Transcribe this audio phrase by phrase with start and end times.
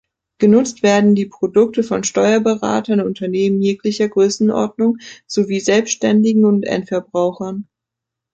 [0.39, 7.67] Genutzt werden die Produkte von Steuerberatern und Unternehmen jeglicher Größenordnung sowie Selbständigen und Endverbrauchern.